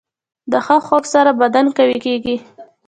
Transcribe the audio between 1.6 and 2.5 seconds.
قوي کېږي.